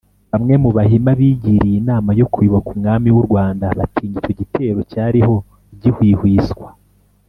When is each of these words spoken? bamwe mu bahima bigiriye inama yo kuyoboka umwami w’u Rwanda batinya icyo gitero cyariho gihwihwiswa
bamwe 0.31 0.53
mu 0.63 0.69
bahima 0.77 1.11
bigiriye 1.19 1.75
inama 1.81 2.09
yo 2.19 2.25
kuyoboka 2.33 2.67
umwami 2.75 3.09
w’u 3.15 3.23
Rwanda 3.27 3.65
batinya 3.77 4.17
icyo 4.21 4.33
gitero 4.39 4.79
cyariho 4.91 5.35
gihwihwiswa 5.81 6.67